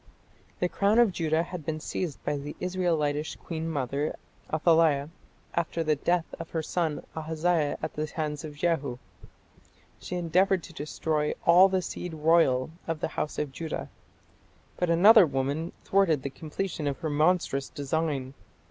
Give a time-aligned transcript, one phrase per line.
[0.59, 4.15] The crown of Judah had been seized by the Israelitish Queen mother
[4.51, 5.09] Athaliah
[5.53, 8.97] after the death of her son Ahaziah at the hands of Jehu.
[9.99, 13.89] She endeavoured to destroy "all the seed royal of the house of Judah".
[14.75, 18.33] But another woman thwarted the completion of her monstrous design.